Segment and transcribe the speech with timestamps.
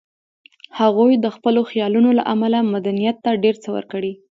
[0.79, 4.13] هغوی د خپلو خیالونو له امله مدنیت ته ډېر څه ورکړي